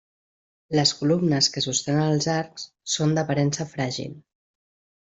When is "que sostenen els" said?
1.57-2.29